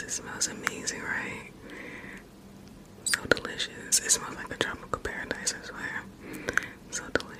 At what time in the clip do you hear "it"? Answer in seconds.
0.00-0.10, 4.00-4.10